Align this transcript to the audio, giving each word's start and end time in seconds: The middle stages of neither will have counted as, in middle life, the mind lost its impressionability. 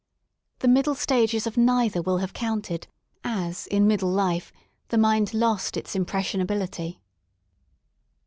The 0.61 0.67
middle 0.67 0.95
stages 0.95 1.45
of 1.45 1.57
neither 1.57 2.01
will 2.01 2.17
have 2.17 2.33
counted 2.33 2.87
as, 3.23 3.67
in 3.67 3.85
middle 3.85 4.09
life, 4.09 4.51
the 4.87 4.97
mind 4.97 5.31
lost 5.31 5.77
its 5.77 5.93
impressionability. 5.95 6.99